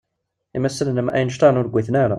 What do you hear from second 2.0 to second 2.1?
ara.